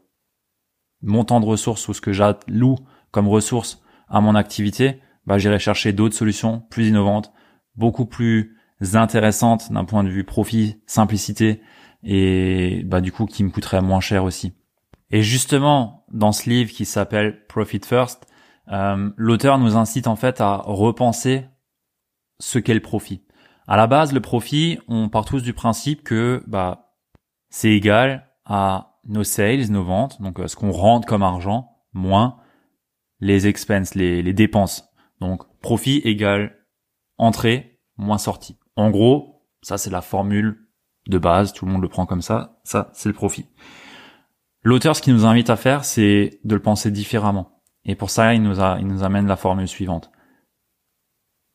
montant 1.01 1.39
de 1.39 1.45
ressources 1.45 1.87
ou 1.87 1.93
ce 1.93 2.01
que 2.01 2.11
j'alloue 2.11 2.75
comme 3.11 3.27
ressources 3.27 3.81
à 4.09 4.21
mon 4.21 4.35
activité, 4.35 5.01
bah, 5.29 5.37
j'irai 5.37 5.59
chercher 5.59 5.93
d'autres 5.93 6.15
solutions 6.15 6.61
plus 6.71 6.87
innovantes, 6.87 7.31
beaucoup 7.75 8.07
plus 8.07 8.57
intéressantes 8.93 9.71
d'un 9.71 9.85
point 9.85 10.03
de 10.03 10.09
vue 10.09 10.23
profit, 10.23 10.81
simplicité 10.87 11.61
et 12.01 12.81
bah, 12.85 12.99
du 12.99 13.11
coup 13.11 13.27
qui 13.27 13.43
me 13.43 13.51
coûterait 13.51 13.83
moins 13.83 13.99
cher 13.99 14.23
aussi. 14.23 14.53
Et 15.11 15.21
justement, 15.21 16.03
dans 16.11 16.31
ce 16.31 16.49
livre 16.49 16.71
qui 16.71 16.83
s'appelle 16.83 17.45
Profit 17.45 17.81
First, 17.85 18.25
euh, 18.71 19.11
l'auteur 19.17 19.59
nous 19.59 19.77
incite 19.77 20.07
en 20.07 20.15
fait 20.15 20.41
à 20.41 20.63
repenser 20.65 21.45
ce 22.39 22.57
qu'est 22.57 22.73
le 22.73 22.79
profit. 22.79 23.23
À 23.67 23.77
la 23.77 23.85
base, 23.85 24.13
le 24.13 24.21
profit, 24.21 24.79
on 24.87 25.09
part 25.09 25.25
tous 25.25 25.43
du 25.43 25.53
principe 25.53 26.03
que 26.03 26.43
bah 26.47 26.95
c'est 27.51 27.69
égal 27.69 28.31
à 28.45 28.99
nos 29.05 29.23
sales, 29.23 29.69
nos 29.69 29.83
ventes, 29.83 30.19
donc 30.23 30.39
euh, 30.39 30.47
ce 30.47 30.55
qu'on 30.55 30.71
rentre 30.71 31.07
comme 31.07 31.21
argent 31.21 31.69
moins 31.93 32.37
les 33.19 33.45
expenses, 33.45 33.93
les, 33.93 34.23
les 34.23 34.33
dépenses. 34.33 34.88
Donc 35.19 35.43
profit 35.59 35.97
égale 35.99 36.65
entrée 37.17 37.79
moins 37.97 38.17
sortie. 38.17 38.57
En 38.75 38.89
gros, 38.89 39.45
ça 39.61 39.77
c'est 39.77 39.89
la 39.89 40.01
formule 40.01 40.67
de 41.07 41.17
base, 41.17 41.53
tout 41.53 41.65
le 41.65 41.71
monde 41.71 41.81
le 41.81 41.89
prend 41.89 42.05
comme 42.05 42.21
ça, 42.21 42.59
ça 42.63 42.89
c'est 42.93 43.09
le 43.09 43.15
profit. 43.15 43.47
L'auteur, 44.61 44.95
ce 44.95 45.01
qu'il 45.01 45.13
nous 45.13 45.25
invite 45.25 45.49
à 45.49 45.55
faire, 45.55 45.85
c'est 45.85 46.39
de 46.43 46.55
le 46.55 46.61
penser 46.61 46.91
différemment. 46.91 47.61
Et 47.85 47.95
pour 47.95 48.09
ça, 48.09 48.33
il 48.33 48.43
nous, 48.43 48.59
a, 48.59 48.73
amène 49.03 49.27
la 49.27 49.37
formule 49.37 49.67
suivante. 49.67 50.11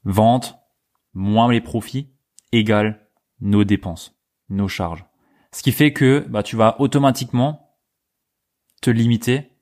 Vente 0.05 0.59
moins 1.13 1.51
les 1.53 1.61
profits 1.61 2.15
égale 2.53 3.09
nos 3.41 3.65
dépenses, 3.65 4.19
nos 4.49 4.69
charges. 4.69 5.05
Ce 5.53 5.63
qui 5.63 5.73
fait 5.73 5.93
que 5.93 6.27
bah, 6.29 6.43
tu 6.43 6.57
vas 6.57 6.81
automatiquement 6.81 7.79
te 8.81 8.91
limiter 8.91 9.53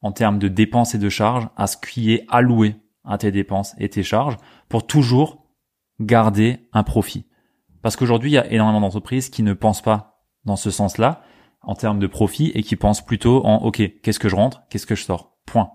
en 0.00 0.12
termes 0.12 0.38
de 0.38 0.48
dépenses 0.48 0.94
et 0.94 0.98
de 0.98 1.08
charges 1.08 1.48
à 1.56 1.66
ce 1.66 1.76
qui 1.76 2.12
est 2.12 2.26
alloué 2.28 2.76
à 3.08 3.18
tes 3.18 3.32
dépenses 3.32 3.74
et 3.78 3.88
tes 3.88 4.02
charges 4.02 4.36
pour 4.68 4.86
toujours 4.86 5.44
garder 6.00 6.68
un 6.72 6.84
profit. 6.84 7.26
Parce 7.82 7.96
qu'aujourd'hui, 7.96 8.30
il 8.30 8.34
y 8.34 8.38
a 8.38 8.50
énormément 8.52 8.80
d'entreprises 8.80 9.30
qui 9.30 9.42
ne 9.42 9.52
pensent 9.52 9.82
pas 9.82 10.22
dans 10.44 10.56
ce 10.56 10.70
sens-là 10.70 11.22
en 11.62 11.74
termes 11.74 11.98
de 11.98 12.06
profit 12.06 12.52
et 12.54 12.62
qui 12.62 12.76
pensent 12.76 13.04
plutôt 13.04 13.44
en 13.44 13.56
OK, 13.56 13.82
qu'est-ce 14.02 14.18
que 14.18 14.28
je 14.28 14.36
rentre, 14.36 14.62
qu'est-ce 14.70 14.86
que 14.86 14.94
je 14.94 15.04
sors? 15.04 15.36
Point. 15.46 15.70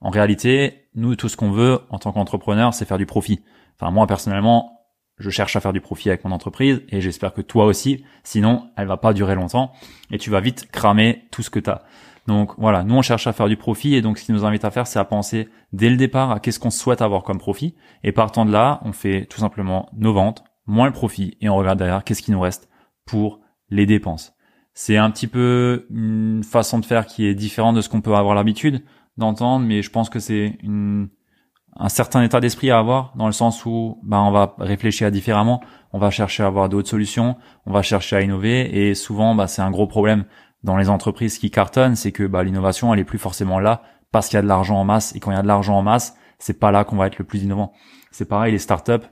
En 0.00 0.10
réalité, 0.10 0.88
nous, 0.94 1.16
tout 1.16 1.28
ce 1.28 1.36
qu'on 1.36 1.50
veut 1.50 1.80
en 1.90 1.98
tant 1.98 2.12
qu'entrepreneur, 2.12 2.74
c'est 2.74 2.84
faire 2.84 2.98
du 2.98 3.06
profit. 3.06 3.40
Enfin, 3.80 3.90
moi, 3.90 4.06
personnellement, 4.06 4.78
je 5.18 5.30
cherche 5.30 5.56
à 5.56 5.60
faire 5.60 5.72
du 5.72 5.80
profit 5.80 6.08
avec 6.08 6.24
mon 6.24 6.30
entreprise 6.30 6.82
et 6.88 7.00
j'espère 7.00 7.34
que 7.34 7.40
toi 7.40 7.64
aussi. 7.64 8.04
Sinon, 8.22 8.70
elle 8.76 8.86
va 8.86 8.96
pas 8.96 9.12
durer 9.12 9.34
longtemps 9.34 9.72
et 10.10 10.18
tu 10.18 10.30
vas 10.30 10.40
vite 10.40 10.70
cramer 10.70 11.24
tout 11.30 11.42
ce 11.42 11.50
que 11.50 11.58
tu 11.58 11.70
as. 11.70 11.82
Donc 12.28 12.52
voilà, 12.58 12.84
nous 12.84 12.94
on 12.94 13.00
cherche 13.00 13.26
à 13.26 13.32
faire 13.32 13.48
du 13.48 13.56
profit 13.56 13.94
et 13.94 14.02
donc 14.02 14.18
ce 14.18 14.24
qui 14.26 14.32
nous 14.32 14.44
invite 14.44 14.62
à 14.66 14.70
faire, 14.70 14.86
c'est 14.86 14.98
à 14.98 15.04
penser 15.06 15.48
dès 15.72 15.88
le 15.88 15.96
départ 15.96 16.30
à 16.30 16.40
qu'est-ce 16.40 16.60
qu'on 16.60 16.68
souhaite 16.68 17.00
avoir 17.00 17.22
comme 17.22 17.38
profit. 17.38 17.74
Et 18.04 18.12
partant 18.12 18.44
de 18.44 18.52
là, 18.52 18.80
on 18.84 18.92
fait 18.92 19.24
tout 19.24 19.40
simplement 19.40 19.88
nos 19.96 20.12
ventes, 20.12 20.44
moins 20.66 20.86
le 20.86 20.92
profit 20.92 21.38
et 21.40 21.48
on 21.48 21.56
regarde 21.56 21.78
derrière 21.78 22.04
qu'est-ce 22.04 22.20
qui 22.20 22.30
nous 22.30 22.40
reste 22.40 22.68
pour 23.06 23.40
les 23.70 23.86
dépenses. 23.86 24.34
C'est 24.74 24.98
un 24.98 25.10
petit 25.10 25.26
peu 25.26 25.86
une 25.90 26.44
façon 26.44 26.78
de 26.78 26.84
faire 26.84 27.06
qui 27.06 27.24
est 27.24 27.34
différente 27.34 27.74
de 27.76 27.80
ce 27.80 27.88
qu'on 27.88 28.02
peut 28.02 28.14
avoir 28.14 28.34
l'habitude 28.34 28.84
d'entendre, 29.16 29.64
mais 29.64 29.80
je 29.80 29.88
pense 29.88 30.10
que 30.10 30.18
c'est 30.18 30.58
un 30.64 31.88
certain 31.88 32.22
état 32.22 32.40
d'esprit 32.40 32.70
à 32.70 32.78
avoir 32.78 33.14
dans 33.16 33.26
le 33.26 33.32
sens 33.32 33.64
où 33.64 33.98
bah, 34.02 34.20
on 34.20 34.32
va 34.32 34.54
réfléchir 34.58 35.10
différemment, 35.10 35.62
on 35.94 35.98
va 35.98 36.10
chercher 36.10 36.42
à 36.42 36.46
avoir 36.46 36.68
d'autres 36.68 36.90
solutions, 36.90 37.36
on 37.64 37.72
va 37.72 37.80
chercher 37.80 38.16
à 38.16 38.20
innover 38.20 38.86
et 38.86 38.94
souvent 38.94 39.34
bah, 39.34 39.46
c'est 39.46 39.62
un 39.62 39.70
gros 39.70 39.86
problème 39.86 40.26
dans 40.62 40.76
les 40.76 40.88
entreprises 40.88 41.38
qui 41.38 41.50
cartonnent, 41.50 41.96
c'est 41.96 42.12
que 42.12 42.24
bah, 42.24 42.42
l'innovation 42.42 42.92
elle 42.92 43.00
est 43.00 43.04
plus 43.04 43.18
forcément 43.18 43.60
là 43.60 43.82
parce 44.10 44.28
qu'il 44.28 44.36
y 44.36 44.38
a 44.38 44.42
de 44.42 44.48
l'argent 44.48 44.76
en 44.76 44.84
masse 44.84 45.14
et 45.14 45.20
quand 45.20 45.30
il 45.30 45.34
y 45.34 45.38
a 45.38 45.42
de 45.42 45.46
l'argent 45.46 45.76
en 45.76 45.82
masse, 45.82 46.16
c'est 46.38 46.58
pas 46.58 46.70
là 46.70 46.84
qu'on 46.84 46.96
va 46.96 47.06
être 47.06 47.18
le 47.18 47.24
plus 47.24 47.42
innovant. 47.42 47.72
C'est 48.10 48.28
pareil 48.28 48.52
les 48.52 48.58
startups, 48.58 49.06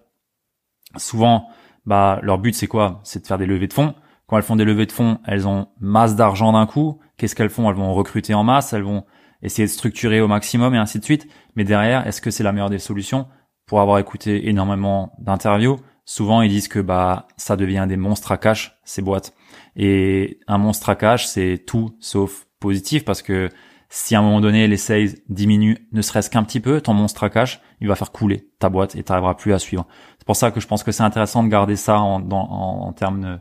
souvent 0.96 1.48
bah 1.84 2.18
leur 2.22 2.38
but 2.38 2.54
c'est 2.54 2.66
quoi? 2.66 3.00
C'est 3.04 3.22
de 3.22 3.26
faire 3.26 3.38
des 3.38 3.46
levées 3.46 3.68
de 3.68 3.72
fonds. 3.72 3.94
Quand 4.26 4.36
elles 4.36 4.42
font 4.42 4.56
des 4.56 4.64
levées 4.64 4.86
de 4.86 4.92
fonds, 4.92 5.20
elles 5.24 5.46
ont 5.46 5.68
masse 5.80 6.16
d'argent 6.16 6.52
d'un 6.52 6.66
coup. 6.66 6.98
Qu'est-ce 7.16 7.36
qu'elles 7.36 7.50
font? 7.50 7.70
Elles 7.70 7.76
vont 7.76 7.94
recruter 7.94 8.34
en 8.34 8.42
masse, 8.42 8.72
elles 8.72 8.82
vont 8.82 9.04
essayer 9.42 9.66
de 9.66 9.72
structurer 9.72 10.20
au 10.20 10.26
maximum 10.26 10.74
et 10.74 10.78
ainsi 10.78 10.98
de 10.98 11.04
suite. 11.04 11.28
Mais 11.54 11.64
derrière, 11.64 12.06
est-ce 12.06 12.20
que 12.20 12.32
c'est 12.32 12.42
la 12.42 12.52
meilleure 12.52 12.70
des 12.70 12.80
solutions? 12.80 13.28
Pour 13.66 13.80
avoir 13.80 13.98
écouté 13.98 14.48
énormément 14.48 15.12
d'interviews, 15.18 15.78
souvent 16.06 16.40
ils 16.40 16.48
disent 16.48 16.68
que 16.68 16.78
bah 16.78 17.28
ça 17.36 17.56
devient 17.56 17.84
des 17.86 17.98
monstres 17.98 18.32
à 18.32 18.38
cash 18.38 18.78
ces 18.84 19.02
boîtes. 19.02 19.34
Et 19.76 20.40
un 20.46 20.56
monstre 20.56 20.88
à 20.88 20.96
cash, 20.96 21.26
c'est 21.26 21.62
tout 21.66 21.94
sauf 22.00 22.46
positif 22.60 23.04
parce 23.04 23.20
que 23.20 23.50
si 23.90 24.14
à 24.14 24.20
un 24.20 24.22
moment 24.22 24.40
donné 24.40 24.66
les 24.66 24.78
sales 24.78 25.10
diminuent 25.28 25.76
ne 25.92 26.00
serait-ce 26.00 26.30
qu'un 26.30 26.44
petit 26.44 26.60
peu, 26.60 26.80
ton 26.80 26.94
monstre 26.94 27.24
à 27.24 27.30
cash, 27.30 27.60
il 27.80 27.88
va 27.88 27.94
faire 27.94 28.12
couler 28.12 28.48
ta 28.58 28.70
boîte 28.70 28.96
et 28.96 29.02
tu 29.02 29.12
n'arriveras 29.12 29.34
plus 29.34 29.52
à 29.52 29.58
suivre. 29.58 29.86
C'est 30.18 30.26
pour 30.26 30.36
ça 30.36 30.50
que 30.50 30.60
je 30.60 30.66
pense 30.66 30.82
que 30.82 30.92
c'est 30.92 31.02
intéressant 31.02 31.44
de 31.44 31.48
garder 31.48 31.76
ça 31.76 32.00
en, 32.00 32.26
en, 32.30 32.92
termes 32.92 33.40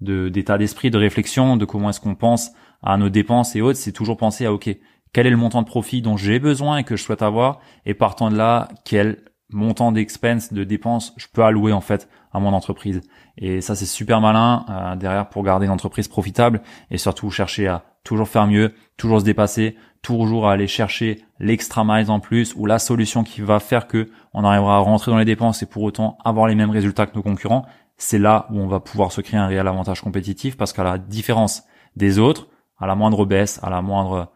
de 0.00 0.28
d'état 0.28 0.58
d'esprit, 0.58 0.90
de 0.90 0.98
réflexion, 0.98 1.56
de 1.56 1.64
comment 1.64 1.90
est-ce 1.90 2.00
qu'on 2.00 2.14
pense 2.14 2.52
à 2.82 2.96
nos 2.96 3.08
dépenses 3.08 3.56
et 3.56 3.60
autres. 3.60 3.78
C'est 3.78 3.92
toujours 3.92 4.16
penser 4.16 4.46
à 4.46 4.52
ok, 4.52 4.70
quel 5.12 5.26
est 5.26 5.30
le 5.30 5.36
montant 5.36 5.62
de 5.62 5.66
profit 5.66 6.02
dont 6.02 6.16
j'ai 6.16 6.38
besoin 6.38 6.78
et 6.78 6.84
que 6.84 6.96
je 6.96 7.02
souhaite 7.02 7.22
avoir, 7.22 7.60
et 7.86 7.94
partant 7.94 8.30
de 8.30 8.36
là, 8.36 8.68
quel 8.84 9.18
montant 9.52 9.92
d'expense, 9.92 10.52
de 10.52 10.64
dépenses 10.64 11.14
je 11.16 11.26
peux 11.32 11.42
allouer 11.42 11.72
en 11.72 11.80
fait 11.80 12.08
à 12.32 12.40
mon 12.40 12.52
entreprise. 12.52 13.00
Et 13.38 13.60
ça 13.60 13.74
c'est 13.74 13.86
super 13.86 14.20
malin 14.20 14.64
euh, 14.68 14.96
derrière 14.96 15.28
pour 15.28 15.42
garder 15.42 15.66
une 15.66 15.72
entreprise 15.72 16.08
profitable 16.08 16.62
et 16.90 16.98
surtout 16.98 17.30
chercher 17.30 17.68
à 17.68 17.84
toujours 18.04 18.28
faire 18.28 18.46
mieux, 18.46 18.74
toujours 18.96 19.20
se 19.20 19.24
dépasser, 19.24 19.76
toujours 20.02 20.48
aller 20.48 20.66
chercher 20.66 21.24
l'extra 21.38 21.84
miles 21.84 22.10
en 22.10 22.20
plus 22.20 22.54
ou 22.56 22.66
la 22.66 22.78
solution 22.78 23.24
qui 23.24 23.40
va 23.40 23.60
faire 23.60 23.86
que 23.86 24.10
on 24.34 24.44
arrivera 24.44 24.76
à 24.76 24.80
rentrer 24.80 25.10
dans 25.10 25.18
les 25.18 25.24
dépenses 25.24 25.62
et 25.62 25.66
pour 25.66 25.82
autant 25.82 26.18
avoir 26.24 26.46
les 26.46 26.54
mêmes 26.54 26.70
résultats 26.70 27.06
que 27.06 27.14
nos 27.14 27.22
concurrents. 27.22 27.66
c'est 27.96 28.18
là 28.18 28.46
où 28.50 28.58
on 28.58 28.66
va 28.66 28.80
pouvoir 28.80 29.12
se 29.12 29.20
créer 29.20 29.38
un 29.38 29.46
réel 29.46 29.68
avantage 29.68 30.00
compétitif 30.00 30.56
parce 30.56 30.72
qu'à 30.72 30.82
la 30.82 30.98
différence 30.98 31.64
des 31.94 32.18
autres, 32.18 32.48
à 32.78 32.86
la 32.86 32.94
moindre 32.94 33.24
baisse, 33.24 33.60
à 33.62 33.70
la 33.70 33.82
moindre 33.82 34.32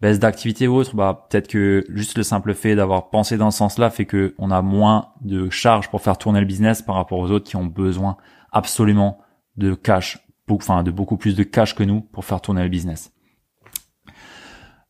baisse 0.00 0.18
d'activité 0.18 0.68
ou 0.68 0.74
autre, 0.74 0.94
bah 0.94 1.26
peut-être 1.28 1.48
que 1.48 1.84
juste 1.88 2.16
le 2.18 2.22
simple 2.22 2.54
fait 2.54 2.76
d'avoir 2.76 3.10
pensé 3.10 3.38
dans 3.38 3.50
ce 3.50 3.58
sens-là 3.58 3.90
fait 3.90 4.04
que 4.04 4.34
on 4.38 4.50
a 4.50 4.62
moins 4.62 5.08
de 5.22 5.48
charges 5.48 5.88
pour 5.88 6.02
faire 6.02 6.18
tourner 6.18 6.40
le 6.40 6.46
business 6.46 6.82
par 6.82 6.96
rapport 6.96 7.18
aux 7.18 7.30
autres 7.30 7.46
qui 7.46 7.56
ont 7.56 7.64
besoin 7.64 8.16
absolument 8.52 9.18
de 9.56 9.74
cash, 9.74 10.18
enfin 10.50 10.82
de 10.82 10.90
beaucoup 10.90 11.16
plus 11.16 11.34
de 11.34 11.42
cash 11.42 11.74
que 11.74 11.82
nous 11.82 12.00
pour 12.00 12.24
faire 12.24 12.40
tourner 12.40 12.62
le 12.62 12.68
business. 12.68 13.12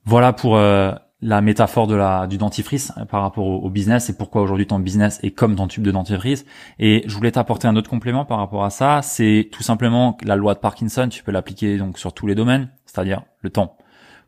Voilà 0.04 0.32
pour 0.32 0.56
euh, 0.56 0.92
la 1.20 1.40
métaphore 1.40 1.86
de 1.86 1.94
la 1.94 2.26
du 2.26 2.38
dentifrice 2.38 2.92
euh, 2.98 3.04
par 3.04 3.22
rapport 3.22 3.46
au, 3.46 3.70
business 3.70 4.10
et 4.10 4.16
pourquoi 4.16 4.42
aujourd'hui 4.42 4.66
ton 4.66 4.78
business 4.78 5.18
est 5.22 5.30
comme 5.30 5.56
ton 5.56 5.66
tube 5.66 5.82
de 5.82 5.90
dentifrice. 5.90 6.44
Et 6.78 7.02
je 7.06 7.14
voulais 7.14 7.32
t'apporter 7.32 7.66
un 7.66 7.76
autre 7.76 7.90
complément 7.90 8.24
par 8.24 8.38
rapport 8.38 8.64
à 8.64 8.70
ça, 8.70 9.02
c'est 9.02 9.48
tout 9.52 9.62
simplement 9.62 10.16
la 10.24 10.36
loi 10.36 10.54
de 10.54 10.58
Parkinson. 10.58 11.08
Tu 11.08 11.22
peux 11.22 11.32
l'appliquer 11.32 11.78
donc 11.78 11.98
sur 11.98 12.12
tous 12.12 12.26
les 12.26 12.34
domaines, 12.34 12.70
c'est-à-dire 12.84 13.22
le 13.40 13.50
temps. 13.50 13.76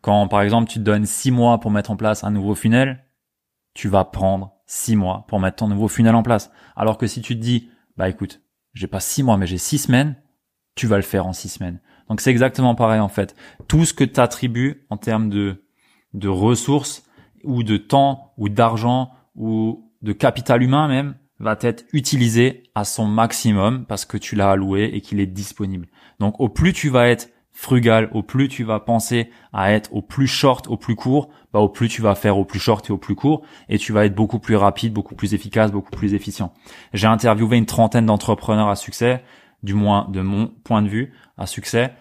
Quand 0.09 0.27
par 0.27 0.41
exemple 0.41 0.71
tu 0.71 0.79
te 0.79 0.85
donnes 0.85 1.05
six 1.05 1.31
mois 1.31 1.61
pour 1.61 1.71
mettre 1.71 1.91
en 1.91 1.97
place 1.97 2.25
un 2.25 2.31
nouveau 2.31 2.55
funnel, 2.55 3.05
tu 3.75 3.89
vas 3.89 4.07
prendre 4.07 4.55
six 4.65 4.97
mois 4.97 5.27
pour 5.29 5.39
mettre 5.39 5.57
ton 5.57 5.69
nouveau 5.69 5.87
funnel 5.87 6.15
en 6.15 6.23
place. 6.23 6.51
Alors 6.77 6.97
que 6.97 7.07
si 7.07 7.21
tu 7.21 7.37
te 7.37 7.43
dis, 7.43 7.69
bah 7.99 8.09
écoute, 8.09 8.41
j'ai 8.73 8.87
pas 8.87 9.01
six 9.01 9.23
mois 9.23 9.37
mais 9.37 9.47
j'ai 9.47 9.59
six 9.59 9.77
semaines, 9.77 10.17
tu 10.77 10.87
vas 10.87 10.97
le 10.97 11.03
faire 11.03 11.27
en 11.27 11.35
six 11.35 11.51
semaines. 11.51 11.83
Donc 12.09 12.23
c'est 12.23 12.31
exactement 12.31 12.75
pareil 12.75 13.01
en 13.01 13.09
fait. 13.09 13.37
Tout 13.69 13.85
ce 13.85 13.93
que 13.93 14.03
tu 14.03 14.19
attribues 14.19 14.87
en 14.89 14.97
termes 14.97 15.29
de 15.29 15.63
de 16.15 16.29
ressources 16.29 17.03
ou 17.45 17.63
de 17.63 17.77
temps 17.77 18.33
ou 18.39 18.49
d'argent 18.49 19.13
ou 19.35 19.93
de 20.01 20.15
capital 20.15 20.63
humain 20.63 20.89
même 20.89 21.17
va 21.39 21.59
être 21.61 21.85
utilisé 21.93 22.63
à 22.75 22.85
son 22.85 23.05
maximum 23.05 23.85
parce 23.85 24.07
que 24.07 24.17
tu 24.17 24.37
l'as 24.37 24.53
alloué 24.53 24.85
et 24.85 25.03
qu'il 25.03 25.21
est 25.21 25.27
disponible. 25.27 25.87
Donc 26.19 26.41
au 26.41 26.49
plus 26.49 26.73
tu 26.73 26.89
vas 26.89 27.09
être 27.09 27.29
frugal, 27.61 28.09
au 28.13 28.23
plus 28.23 28.47
tu 28.47 28.63
vas 28.63 28.79
penser 28.79 29.31
à 29.53 29.73
être 29.73 29.93
au 29.93 30.01
plus 30.01 30.29
short, 30.29 30.69
au 30.69 30.77
plus 30.77 30.95
court, 30.95 31.29
bah 31.53 31.59
au 31.59 31.69
plus 31.69 31.89
tu 31.89 32.03
vas 32.03 32.15
faire 32.15 32.39
au 32.39 32.45
plus 32.45 32.61
short 32.61 32.89
et 32.89 32.93
au 32.93 32.99
plus 32.99 33.17
court 33.17 33.43
et 33.69 33.79
tu 33.79 33.93
vas 33.93 34.05
être 34.05 34.15
beaucoup 34.15 34.39
plus 34.39 34.55
rapide, 34.55 34.93
beaucoup 34.93 35.17
plus 35.17 35.35
efficace, 35.35 35.73
beaucoup 35.73 35.91
plus 35.91 36.15
efficient. 36.15 36.55
J'ai 36.93 37.09
interviewé 37.09 37.57
une 37.57 37.67
trentaine 37.67 38.07
d'entrepreneurs 38.07 38.69
à 38.69 38.77
succès, 38.77 39.25
du 39.65 39.75
moins 39.75 40.07
de 40.09 40.21
mon 40.21 40.47
point 40.63 40.83
de 40.83 40.89
vue, 40.89 41.13
à 41.37 41.47
succès. 41.47 41.93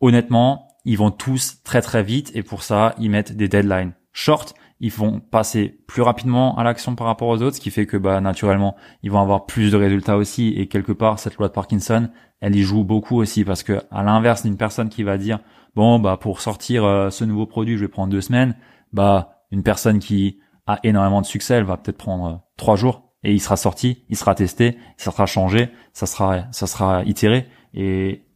Honnêtement, 0.00 0.66
ils 0.84 0.98
vont 0.98 1.12
tous 1.12 1.62
très 1.62 1.80
très 1.80 2.02
vite 2.02 2.32
et 2.34 2.42
pour 2.42 2.64
ça, 2.64 2.96
ils 2.98 3.08
mettent 3.08 3.36
des 3.36 3.46
deadlines 3.46 3.94
short. 4.12 4.56
Ils 4.80 4.92
vont 4.92 5.20
passer 5.20 5.80
plus 5.86 6.02
rapidement 6.02 6.56
à 6.56 6.62
l'action 6.62 6.94
par 6.94 7.06
rapport 7.06 7.28
aux 7.28 7.42
autres, 7.42 7.56
ce 7.56 7.60
qui 7.60 7.70
fait 7.70 7.86
que 7.86 7.96
bah 7.96 8.20
naturellement, 8.20 8.76
ils 9.02 9.10
vont 9.10 9.20
avoir 9.20 9.46
plus 9.46 9.72
de 9.72 9.76
résultats 9.76 10.16
aussi. 10.16 10.54
Et 10.56 10.68
quelque 10.68 10.92
part, 10.92 11.18
cette 11.18 11.36
loi 11.36 11.48
de 11.48 11.52
Parkinson, 11.52 12.08
elle 12.40 12.54
y 12.54 12.62
joue 12.62 12.84
beaucoup 12.84 13.16
aussi 13.16 13.44
parce 13.44 13.62
que 13.62 13.80
à 13.90 14.02
l'inverse 14.02 14.44
d'une 14.44 14.56
personne 14.56 14.88
qui 14.88 15.02
va 15.02 15.18
dire 15.18 15.40
bon 15.74 15.98
bah 15.98 16.16
pour 16.20 16.40
sortir 16.40 16.84
euh, 16.84 17.10
ce 17.10 17.24
nouveau 17.24 17.46
produit, 17.46 17.76
je 17.76 17.82
vais 17.82 17.88
prendre 17.88 18.12
deux 18.12 18.20
semaines, 18.20 18.54
bah 18.92 19.44
une 19.50 19.62
personne 19.62 19.98
qui 19.98 20.38
a 20.66 20.78
énormément 20.84 21.20
de 21.20 21.26
succès, 21.26 21.54
elle 21.54 21.64
va 21.64 21.76
peut-être 21.76 21.98
prendre 21.98 22.26
euh, 22.26 22.36
trois 22.56 22.76
jours 22.76 23.10
et 23.24 23.32
il 23.32 23.40
sera 23.40 23.56
sorti, 23.56 24.04
il 24.08 24.16
sera 24.16 24.34
testé, 24.36 24.78
ça 24.96 25.10
sera 25.10 25.26
changé, 25.26 25.70
ça 25.92 26.06
sera 26.06 26.44
ça 26.52 26.68
sera 26.68 27.02
itéré 27.04 27.48
et 27.74 28.27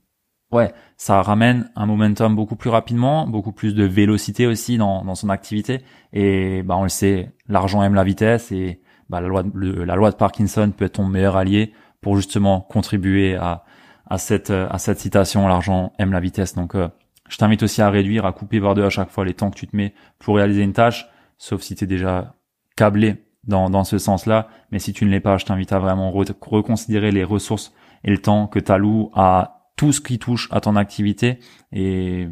ouais, 0.53 0.73
ça 0.97 1.23
ramène 1.23 1.71
un 1.75 1.87
momentum 1.87 2.37
beaucoup 2.37 2.57
plus 2.57 2.71
rapidement, 2.71 3.27
beaucoup 3.27 3.53
plus 3.53 3.75
de 3.75 3.85
vélocité 3.85 4.47
aussi 4.47 4.79
dans, 4.79 5.05
dans 5.05 5.15
son 5.15 5.31
activité. 5.31 5.83
Et 6.13 6.63
bah 6.63 6.77
on 6.77 6.85
le 6.85 6.89
sait, 6.89 7.33
l'argent 7.49 7.83
aime 7.83 7.95
la 7.95 8.05
vitesse 8.05 8.53
et 8.53 8.81
bah, 9.09 9.21
la 9.21 9.29
loi 9.29 9.43
de, 9.43 9.83
la 9.83 9.97
loi 9.97 10.11
de 10.11 10.17
Parkinson 10.17 10.73
peut 10.77 10.85
être 10.85 10.93
ton 10.93 11.07
meilleur 11.07 11.37
allié 11.37 11.73
pour 12.01 12.17
justement 12.17 12.61
contribuer 12.61 13.35
à 13.37 13.65
à 14.07 14.19
cette 14.19 14.51
à 14.51 14.79
cette 14.79 14.99
citation 14.99 15.49
l'argent 15.49 15.93
aime 15.99 16.13
la 16.13 16.21
vitesse. 16.21 16.55
Donc 16.55 16.75
euh, 16.75 16.89
je 17.29 17.39
t'invite 17.39 17.63
aussi 17.63 17.81
à 17.81 17.89
réduire, 17.89 18.27
à 18.27 18.33
couper 18.33 18.61
par 18.61 18.75
deux 18.75 18.85
à 18.85 18.91
chaque 18.91 19.11
fois 19.11 19.25
les 19.25 19.35
temps 19.35 19.51
que 19.51 19.59
tu 19.59 19.67
te 19.67 19.75
mets 19.75 19.95
pour 20.19 20.37
réaliser 20.37 20.63
une 20.63 20.75
tâche, 20.75 21.09
sauf 21.39 21.63
si 21.63 21.75
tu 21.75 21.85
es 21.85 21.87
déjà 21.87 22.35
câblé 22.77 23.25
dans, 23.45 23.71
dans 23.71 23.85
ce 23.85 23.97
sens-là. 23.97 24.49
Mais 24.71 24.79
si 24.79 24.93
tu 24.93 25.07
ne 25.07 25.11
l'es 25.11 25.21
pas, 25.21 25.39
je 25.39 25.47
t'invite 25.47 25.73
à 25.73 25.79
vraiment 25.79 26.11
reconsidérer 26.11 27.11
les 27.11 27.25
ressources 27.25 27.73
et 28.05 28.11
le 28.11 28.19
temps 28.19 28.49
que 28.49 28.59
tu 28.59 28.71
alloues 28.71 29.11
à 29.15 29.62
tout 29.83 29.91
ce 29.91 30.01
qui 30.01 30.21
touche 30.21 30.49
à 30.53 30.61
ton 30.61 30.77
activité. 30.77 31.41
Et 31.73 32.29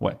ouais. 0.00 0.12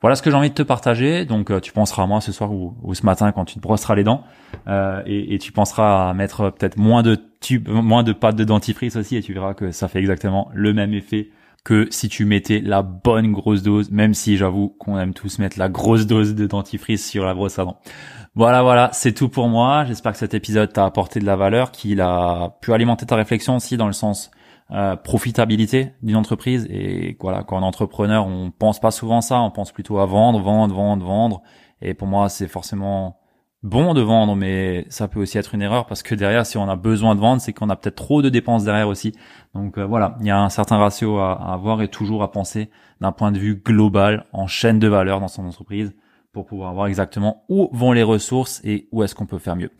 Voilà 0.00 0.16
ce 0.16 0.22
que 0.22 0.32
j'ai 0.32 0.36
envie 0.36 0.50
de 0.50 0.54
te 0.54 0.64
partager. 0.64 1.24
Donc 1.24 1.52
euh, 1.52 1.60
tu 1.60 1.70
penseras 1.70 2.02
à 2.02 2.06
moi 2.08 2.20
ce 2.20 2.32
soir 2.32 2.50
ou, 2.52 2.92
ce 2.92 3.06
matin 3.06 3.30
quand 3.30 3.44
tu 3.44 3.54
te 3.54 3.60
brosseras 3.60 3.94
les 3.94 4.02
dents. 4.02 4.24
Euh, 4.66 5.00
et, 5.06 5.32
et, 5.34 5.38
tu 5.38 5.52
penseras 5.52 6.10
à 6.10 6.14
mettre 6.14 6.50
peut-être 6.50 6.76
moins 6.76 7.04
de 7.04 7.16
tubes, 7.40 7.68
moins 7.68 8.02
de 8.02 8.12
pâte 8.12 8.34
de 8.34 8.42
dentifrice 8.42 8.96
aussi. 8.96 9.14
Et 9.14 9.22
tu 9.22 9.32
verras 9.32 9.54
que 9.54 9.70
ça 9.70 9.86
fait 9.86 10.00
exactement 10.00 10.50
le 10.54 10.72
même 10.72 10.92
effet 10.92 11.30
que 11.62 11.86
si 11.90 12.08
tu 12.08 12.24
mettais 12.24 12.60
la 12.60 12.82
bonne 12.82 13.30
grosse 13.30 13.62
dose, 13.62 13.92
même 13.92 14.14
si 14.14 14.36
j'avoue 14.36 14.70
qu'on 14.70 14.98
aime 14.98 15.14
tous 15.14 15.38
mettre 15.38 15.56
la 15.56 15.68
grosse 15.68 16.06
dose 16.08 16.34
de 16.34 16.46
dentifrice 16.46 17.08
sur 17.08 17.24
la 17.24 17.34
brosse 17.34 17.60
à 17.60 17.64
dents. 17.64 17.78
Voilà, 18.34 18.62
voilà, 18.62 18.90
c'est 18.92 19.12
tout 19.12 19.28
pour 19.28 19.48
moi. 19.48 19.84
J'espère 19.84 20.12
que 20.12 20.18
cet 20.18 20.34
épisode 20.34 20.72
t'a 20.72 20.84
apporté 20.84 21.20
de 21.20 21.26
la 21.26 21.36
valeur, 21.36 21.70
qu'il 21.70 22.00
a 22.00 22.56
pu 22.60 22.72
alimenter 22.72 23.06
ta 23.06 23.14
réflexion 23.14 23.54
aussi 23.54 23.76
dans 23.76 23.86
le 23.86 23.92
sens 23.92 24.32
euh, 24.70 24.96
profitabilité 24.96 25.92
d'une 26.02 26.16
entreprise. 26.16 26.66
Et 26.70 27.16
voilà, 27.20 27.42
quand 27.42 27.58
on 27.58 27.62
est 27.62 27.64
entrepreneur, 27.64 28.26
on 28.26 28.50
pense 28.50 28.80
pas 28.80 28.90
souvent 28.90 29.20
ça, 29.20 29.40
on 29.40 29.50
pense 29.50 29.72
plutôt 29.72 29.98
à 29.98 30.06
vendre, 30.06 30.40
vendre, 30.40 30.74
vendre, 30.74 31.06
vendre. 31.06 31.42
Et 31.80 31.94
pour 31.94 32.06
moi, 32.06 32.28
c'est 32.28 32.48
forcément 32.48 33.18
bon 33.62 33.94
de 33.94 34.00
vendre, 34.00 34.36
mais 34.36 34.86
ça 34.88 35.08
peut 35.08 35.20
aussi 35.20 35.38
être 35.38 35.54
une 35.54 35.62
erreur 35.62 35.86
parce 35.86 36.02
que 36.02 36.14
derrière, 36.14 36.46
si 36.46 36.58
on 36.58 36.68
a 36.68 36.76
besoin 36.76 37.14
de 37.14 37.20
vendre, 37.20 37.40
c'est 37.40 37.52
qu'on 37.52 37.70
a 37.70 37.76
peut-être 37.76 37.96
trop 37.96 38.22
de 38.22 38.28
dépenses 38.28 38.64
derrière 38.64 38.88
aussi. 38.88 39.14
Donc 39.54 39.78
euh, 39.78 39.84
voilà, 39.84 40.16
il 40.20 40.26
y 40.26 40.30
a 40.30 40.40
un 40.40 40.48
certain 40.48 40.76
ratio 40.76 41.18
à, 41.18 41.32
à 41.32 41.54
avoir 41.54 41.82
et 41.82 41.88
toujours 41.88 42.22
à 42.22 42.30
penser 42.30 42.70
d'un 43.00 43.12
point 43.12 43.32
de 43.32 43.38
vue 43.38 43.56
global 43.56 44.26
en 44.32 44.46
chaîne 44.46 44.78
de 44.78 44.88
valeur 44.88 45.20
dans 45.20 45.28
son 45.28 45.46
entreprise 45.46 45.94
pour 46.32 46.46
pouvoir 46.46 46.74
voir 46.74 46.86
exactement 46.86 47.44
où 47.48 47.68
vont 47.72 47.92
les 47.92 48.02
ressources 48.02 48.60
et 48.64 48.88
où 48.92 49.02
est-ce 49.02 49.14
qu'on 49.14 49.26
peut 49.26 49.38
faire 49.38 49.56
mieux. 49.56 49.70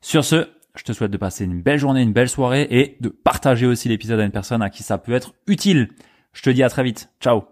Sur 0.00 0.24
ce, 0.24 0.48
je 0.76 0.84
te 0.84 0.92
souhaite 0.92 1.10
de 1.10 1.16
passer 1.16 1.44
une 1.44 1.60
belle 1.60 1.78
journée, 1.78 2.02
une 2.02 2.12
belle 2.12 2.28
soirée 2.28 2.66
et 2.70 2.96
de 3.00 3.08
partager 3.08 3.66
aussi 3.66 3.88
l'épisode 3.88 4.20
à 4.20 4.24
une 4.24 4.32
personne 4.32 4.62
à 4.62 4.70
qui 4.70 4.82
ça 4.82 4.98
peut 4.98 5.12
être 5.12 5.34
utile. 5.46 5.90
Je 6.32 6.42
te 6.42 6.50
dis 6.50 6.62
à 6.62 6.70
très 6.70 6.82
vite. 6.82 7.10
Ciao 7.20 7.51